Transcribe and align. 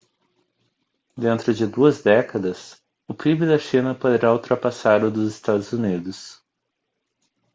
dentro 1.15 1.53
de 1.53 1.67
duas 1.67 2.01
décadas 2.01 2.81
o 3.07 3.13
pib 3.13 3.41
da 3.45 3.59
china 3.59 3.93
poderá 3.93 4.33
ultrapassar 4.33 5.03
o 5.03 5.11
dos 5.11 5.31
estados 5.31 5.71
unidos 5.73 6.41